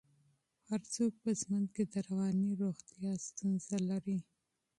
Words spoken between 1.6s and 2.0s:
کې د